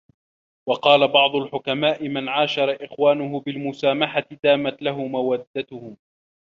[0.69, 5.97] وَقَالَ بَعْضُ الْحُكَمَاءِ مَنْ عَاشَرَ إخْوَانَهُ بِالْمُسَامَحَةِ دَامَتْ لَهُ مَوَدَّاتُهُمْ